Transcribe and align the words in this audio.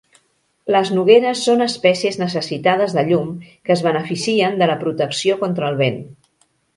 Les 0.75 0.91
nogueres 0.99 1.41
son 1.49 1.59
espècies 1.65 2.15
necessitades 2.21 2.95
de 2.99 3.03
llum 3.09 3.29
que 3.51 3.73
es 3.75 3.83
beneficien 3.89 4.57
de 4.63 4.69
la 4.73 4.79
protecció 4.85 5.37
contra 5.45 5.69
el 5.73 5.79
vent. 5.83 6.01